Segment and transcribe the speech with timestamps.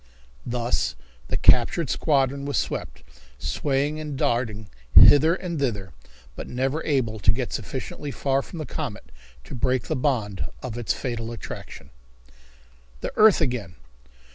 [0.47, 0.95] Thus
[1.27, 3.03] the captured squadron was swept,
[3.37, 5.93] swaying and darting hither and thither,
[6.35, 9.11] but never able to get sufficiently far from the comet
[9.43, 11.91] to break the bond of its fatal attraction.
[13.01, 13.75] The Earth Again!